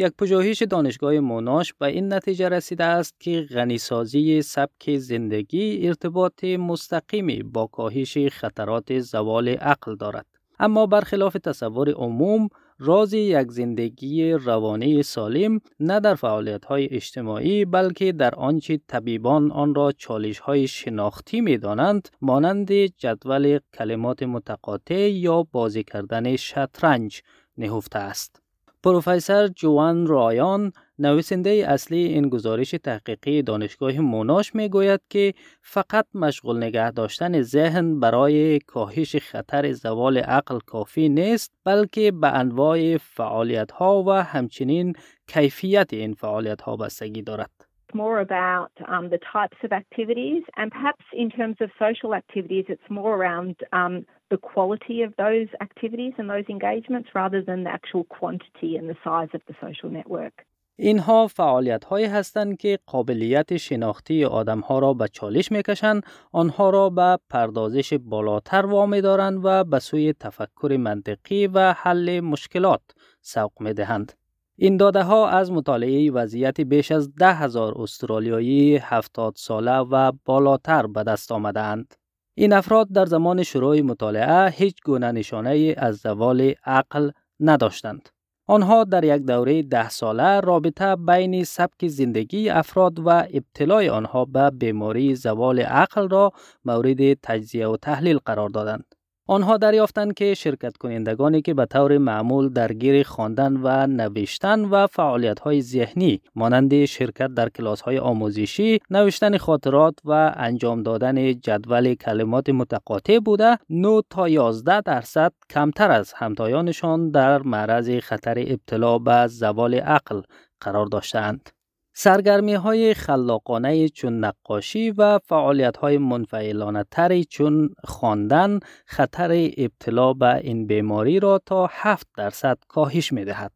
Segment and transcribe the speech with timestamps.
[0.00, 7.42] یک پژوهش دانشگاه موناش به این نتیجه رسیده است که غنیسازی سبک زندگی ارتباط مستقیمی
[7.42, 10.26] با کاهش خطرات زوال عقل دارد.
[10.58, 12.48] اما برخلاف تصور عموم
[12.78, 19.74] راز یک زندگی روانی سالم نه در فعالیت های اجتماعی بلکه در آنچه طبیبان آن
[19.74, 27.20] را چالش های شناختی می دانند مانند جدول کلمات متقاطع یا بازی کردن شطرنج
[27.56, 28.47] نهفته است.
[28.82, 36.56] پروفسور جوان رایان نویسنده اصلی این گزارش تحقیقی دانشگاه موناش می گوید که فقط مشغول
[36.56, 44.02] نگه داشتن ذهن برای کاهش خطر زوال عقل کافی نیست بلکه به انواع فعالیت ها
[44.02, 44.92] و همچنین
[45.26, 47.67] کیفیت این فعالیت ها بستگی دارد.
[47.94, 52.90] More about um, the types of activities, and perhaps in terms of social activities, it's
[52.90, 58.04] more around um, the quality of those activities and those engagements rather than the actual
[58.04, 60.44] quantity and the size of the social network.
[60.80, 66.02] اینها فعالیت هایی هستند که قابلیت شناختی آدم ها را به چالش می‌کشند
[66.32, 72.82] آنها را به پردازش بالاتر وامی دارند و به سوی تفکر منطقی و حل مشکلات
[73.20, 74.12] سوق می دهند.
[74.60, 80.86] این داده ها از مطالعه وضعیت بیش از ده هزار استرالیایی 70 ساله و بالاتر
[80.86, 81.94] به دست آمدند.
[82.34, 88.08] این افراد در زمان شروع مطالعه هیچ گونه نشانه از زوال عقل نداشتند.
[88.46, 94.50] آنها در یک دوره ده ساله رابطه بین سبک زندگی افراد و ابتلای آنها به
[94.50, 96.32] بیماری زوال عقل را
[96.64, 98.94] مورد تجزیه و تحلیل قرار دادند.
[99.30, 105.40] آنها دریافتند که شرکت کنندگانی که به طور معمول درگیر خواندن و نوشتن و فعالیت
[105.40, 112.48] های ذهنی مانند شرکت در کلاس های آموزشی، نوشتن خاطرات و انجام دادن جدول کلمات
[112.50, 119.74] متقاطع بوده، 9 تا 11 درصد کمتر از همتایانشان در معرض خطر ابتلا به زوال
[119.74, 120.20] عقل
[120.60, 121.57] قرار داشتند.
[122.00, 130.36] سرگرمی های خلاقانه چون نقاشی و فعالیت های منفعلانه تری چون خواندن خطر ابتلا به
[130.36, 133.52] این بیماری را تا 7 درصد کاهش می دهد.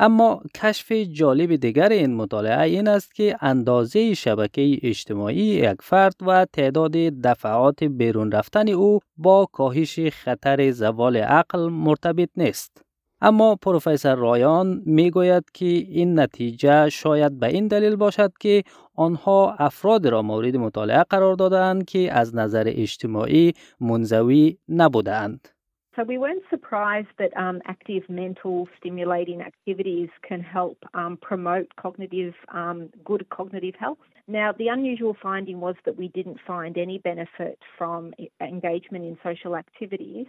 [0.00, 6.46] اما کشف جالب دیگر این مطالعه این است که اندازه شبکه اجتماعی یک فرد و
[6.52, 6.92] تعداد
[7.24, 12.84] دفعات بیرون رفتن او با کاهش خطر زوال عقل مرتبط نیست.
[13.20, 18.62] اما پروفسور رایان می گوید که این نتیجه شاید به این دلیل باشد که
[18.94, 25.48] آنها افراد را مورد مطالعه قرار دادند که از نظر اجتماعی منزوی نبودند.
[25.96, 32.34] So we weren't surprised that um, active mental stimulating activities can help um, promote cognitive,
[32.52, 33.98] um, good cognitive health.
[34.26, 39.54] Now, the unusual finding was that we didn't find any benefit from engagement in social
[39.54, 40.26] activities.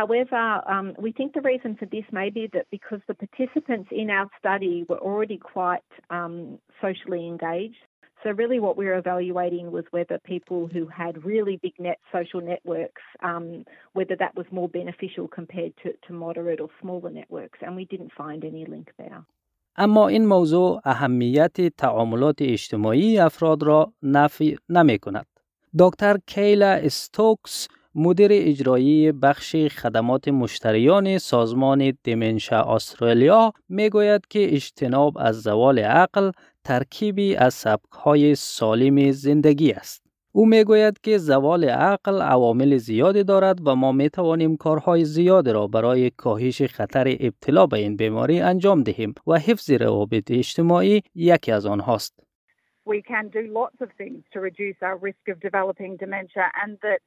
[0.00, 4.10] However, um, we think the reason for this may be that because the participants in
[4.10, 7.82] our study were already quite um, socially engaged.
[8.24, 12.40] So, really, what we were evaluating was whether people who had really big net social
[12.40, 17.76] networks, um, whether that was more beneficial compared to, to moderate or smaller networks, and
[17.76, 19.24] we didn't find any link there.
[19.76, 25.26] اما این موضوع اهمیت تعاملات اجتماعی افراد را نفی نمی کند.
[25.78, 27.68] دکتر کیلا استوکس
[28.01, 36.31] مدیر اجرایی بخش خدمات مشتریان سازمان دیمنشا استرالیا می گوید که اجتناب از زوال عقل
[36.63, 40.03] ترکیبی از سبک های سالم زندگی است.
[40.31, 45.49] او می گوید که زوال عقل عوامل زیادی دارد و ما می توانیم کارهای زیاد
[45.49, 51.51] را برای کاهش خطر ابتلا به این بیماری انجام دهیم و حفظ روابط اجتماعی یکی
[51.51, 52.19] از آنهاست.
[52.85, 56.99] We can do lots of things to reduce our risk of developing dementia and that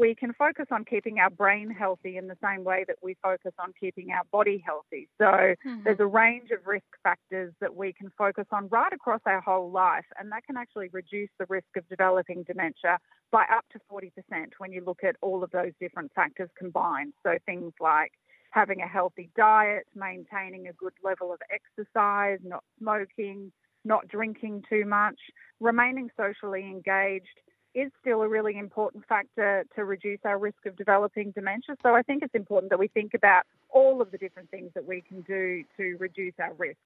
[0.00, 3.52] we can focus on keeping our brain healthy in the same way that we focus
[3.58, 5.10] on keeping our body healthy.
[5.18, 5.82] So mm-hmm.
[5.84, 9.70] there's a range of risk factors that we can focus on right across our whole
[9.70, 12.98] life, and that can actually reduce the risk of developing dementia
[13.30, 14.10] by up to 40%
[14.56, 17.12] when you look at all of those different factors combined.
[17.22, 18.12] So things like
[18.52, 23.52] having a healthy diet, maintaining a good level of exercise, not smoking,
[23.84, 25.18] not drinking too much,
[25.60, 27.38] remaining socially engaged
[27.83, 31.75] is still a really important factor to reduce our risk of developing dementia.
[31.83, 33.43] So I think it's important that we think about
[33.77, 35.43] all of the different things that we can do
[35.77, 36.79] to reduce our risk.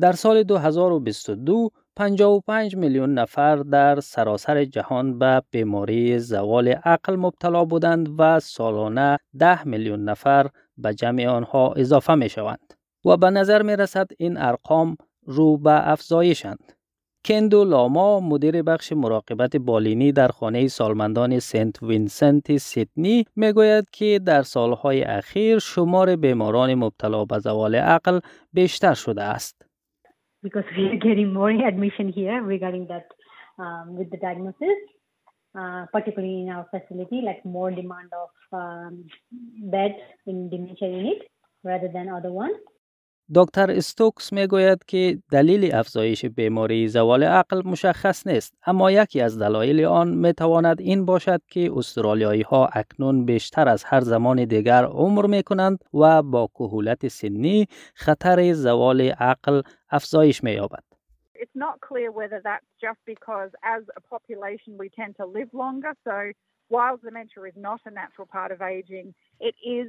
[0.00, 8.08] در سال 2022 55 میلیون نفر در سراسر جهان به بیماری زوال عقل مبتلا بودند
[8.18, 12.74] و سالانه 10 میلیون نفر به جمع آنها اضافه می شوند
[13.04, 14.96] و به نظر می رسد این ارقام
[15.26, 16.72] رو به افزایشند.
[17.25, 24.41] کندو لاما مدیر بخش مراقبت بالینی در خانه سالمندان سنت وینسنت سیدنی می‌گوید که در
[24.41, 28.19] سالهای اخیر شمار بیماران مبتلا به زوال عقل
[28.53, 29.65] بیشتر شده است.
[30.43, 33.07] because we are getting more admission here regarding that
[33.63, 34.79] um, with the diagnosis,
[35.59, 38.31] uh, particularly in our facility, like more demand of
[38.61, 38.93] um,
[39.75, 39.93] bed
[40.27, 41.21] in dementia unit
[41.63, 42.59] rather than other ones.
[43.33, 49.39] دکتر استوکس می گوید که دلیل افزایش بیماری زوال عقل مشخص نیست اما یکی از
[49.39, 54.83] دلایل آن می تواند این باشد که استرالیایی ها اکنون بیشتر از هر زمان دیگر
[54.83, 60.83] عمر می کنند و با کهولت سنی خطر زوال عقل افزایش می یابد.
[61.35, 65.93] It's not clear whether that's just because as a population we tend to live longer
[66.07, 66.17] so
[66.75, 69.07] while dementia is not a natural part of aging
[69.49, 69.87] it is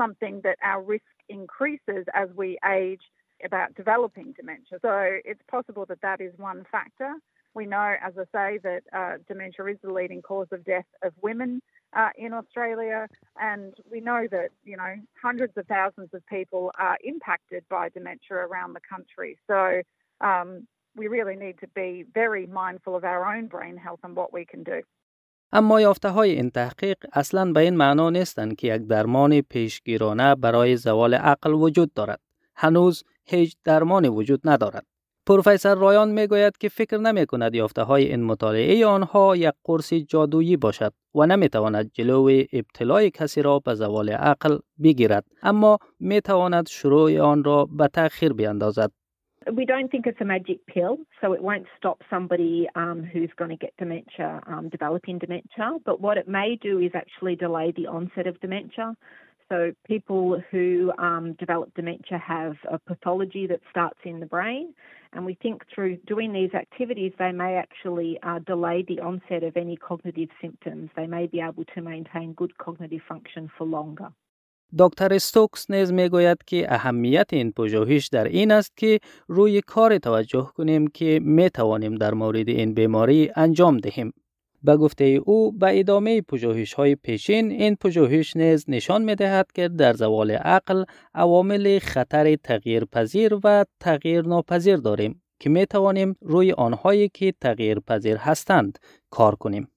[0.00, 3.02] something that our risk increases as we age
[3.44, 4.78] about developing dementia.
[4.82, 7.14] So it's possible that that is one factor.
[7.54, 11.12] We know, as I say, that uh, dementia is the leading cause of death of
[11.22, 11.62] women
[11.96, 13.08] uh, in Australia,
[13.40, 18.36] and we know that you know hundreds of thousands of people are impacted by dementia
[18.36, 19.38] around the country.
[19.46, 19.82] So
[20.20, 24.32] um, we really need to be very mindful of our own brain health and what
[24.32, 24.82] we can do.
[25.52, 30.76] اما یافته های این تحقیق اصلا به این معنا نیستند که یک درمان پیشگیرانه برای
[30.76, 32.20] زوال عقل وجود دارد.
[32.54, 34.86] هنوز هیچ درمانی وجود ندارد.
[35.26, 39.92] پروفسور رایان می گوید که فکر نمی کند یافته های این مطالعه آنها یک قرص
[39.92, 46.20] جادویی باشد و نمی تواند جلو ابتلای کسی را به زوال عقل بگیرد اما می
[46.20, 48.90] تواند شروع آن را به تأخیر بیندازد
[49.52, 53.50] we don't think it's a magic pill, so it won't stop somebody um, who's going
[53.50, 55.78] to get dementia um, developing dementia.
[55.84, 58.96] But what it may do is actually delay the onset of dementia.
[59.48, 64.74] So people who um, develop dementia have a pathology that starts in the brain,
[65.12, 69.56] and we think through doing these activities, they may actually uh, delay the onset of
[69.56, 70.90] any cognitive symptoms.
[70.96, 74.08] They may be able to maintain good cognitive function for longer.
[74.78, 79.98] دکتر استوکس نیز می گوید که اهمیت این پژوهش در این است که روی کار
[79.98, 84.12] توجه کنیم که می توانیم در مورد این بیماری انجام دهیم.
[84.62, 89.68] به گفته او به ادامه پژوهش های پیشین این پژوهش نیز نشان می دهد که
[89.68, 90.84] در زوال عقل
[91.14, 97.80] عوامل خطر تغییر پذیر و تغییر ناپذیر داریم که می توانیم روی آنهایی که تغییر
[97.80, 98.78] پذیر هستند
[99.10, 99.68] کار کنیم.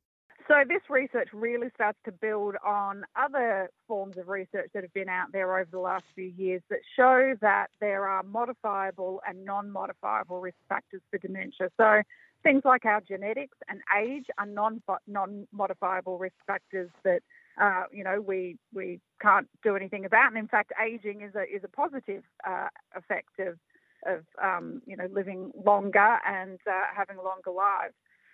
[0.50, 5.08] So this research really starts to build on other forms of research that have been
[5.08, 10.42] out there over the last few years that show that there are modifiable and non-modifiable
[10.42, 11.70] risk factors for dementia.
[11.78, 12.02] So
[12.42, 17.22] things like our genetics and age are non non-modifiable risk factors that
[17.62, 20.30] uh, you know we we can't do anything about.
[20.30, 23.60] And in fact, aging is a is a positive uh, effect of
[24.08, 27.94] of um, you know living longer and uh, having longer lives.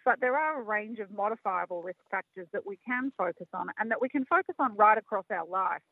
[0.10, 3.86] But there are a range of modifiable risk factors that we can focus on and
[3.92, 5.84] that we can focus on right across our life.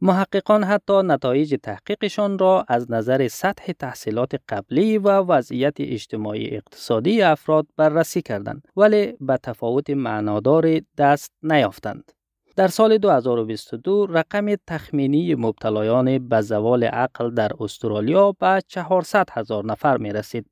[0.00, 7.66] محققان حتی نتایج تحقیقشان را از نظر سطح تحصیلات قبلی و وضعیت اجتماعی اقتصادی افراد
[7.76, 12.12] بررسی کردند ولی به تفاوت معنادار دست نیافتند.
[12.56, 19.96] در سال 2022 رقم تخمینی مبتلایان به زوال عقل در استرالیا به 400 هزار نفر
[19.96, 20.46] می رسید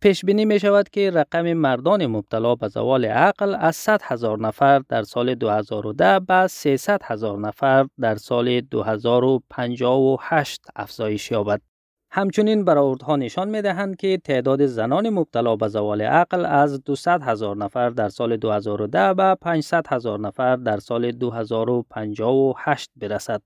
[0.00, 4.82] پیش بینی می شود که رقم مردان مبتلا به زوال عقل از 100 هزار نفر
[4.88, 11.60] در سال 2010 به 300 هزار نفر در سال 2058 افزایش یابد.
[12.10, 17.56] همچنین برآوردها نشان می دهند که تعداد زنان مبتلا به زوال عقل از 200 هزار
[17.56, 23.42] نفر در سال 2010 به 500 هزار نفر در سال 2058 برسد.